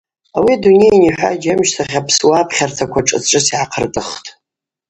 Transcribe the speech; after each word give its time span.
Ауи 0.37 0.51
адуней 0.57 0.95
анихӏваджь 0.97 1.47
амщтахь 1.53 1.95
апсуа 1.99 2.37
апхьартаква 2.41 3.01
шӏыц-шӏыц 3.07 3.47
йгӏахъыртӏыхтӏ. 3.53 4.27